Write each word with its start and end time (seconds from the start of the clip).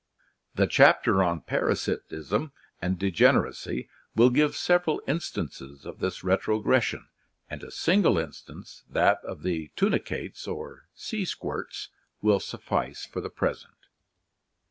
The 0.55 0.65
chapter 0.65 1.21
on 1.21 1.41
parasitism 1.41 2.51
and 2.81 2.97
de 2.97 3.11
generacy 3.11 3.15
(Chapter 3.83 3.89
XVII) 3.89 3.89
will 4.15 4.29
give 4.31 4.55
several 4.55 4.99
instances 5.07 5.85
of 5.85 5.99
this 5.99 6.23
retro 6.23 6.59
gression, 6.59 7.03
and 7.51 7.61
a 7.61 7.69
single 7.69 8.17
instance, 8.17 8.83
that 8.89 9.19
of 9.23 9.43
the 9.43 9.69
tunicates 9.77 10.47
or 10.47 10.87
sea 10.95 11.23
squirts, 11.23 11.89
will 12.19 12.39
suffice 12.39 13.05
for 13.05 13.21
the 13.21 13.29
present. 13.29 13.75